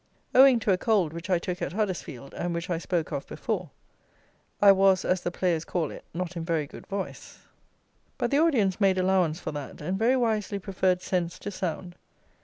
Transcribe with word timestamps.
Owing 0.33 0.57
to 0.61 0.71
a 0.71 0.79
cold 0.79 1.13
which 1.13 1.29
I 1.29 1.37
took 1.37 1.61
at 1.61 1.73
Huddersfield, 1.73 2.33
and 2.33 2.55
which 2.55 2.71
I 2.71 2.79
spoke 2.79 3.11
of 3.11 3.27
before, 3.27 3.69
I 4.59 4.71
was, 4.71 5.05
as 5.05 5.21
the 5.21 5.29
players 5.29 5.63
call 5.63 5.91
it, 5.91 6.03
not 6.11 6.35
in 6.35 6.43
very 6.43 6.65
good 6.65 6.87
voice; 6.87 7.37
but 8.17 8.31
the 8.31 8.39
audience 8.39 8.81
made 8.81 8.97
allowance 8.97 9.39
for 9.39 9.51
that, 9.51 9.79
and 9.79 9.99
very 9.99 10.15
wisely 10.15 10.57
preferred 10.57 11.03
sense 11.03 11.37
to 11.37 11.51
sound. 11.51 11.93